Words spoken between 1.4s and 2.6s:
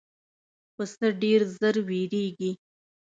ژر وېرېږي.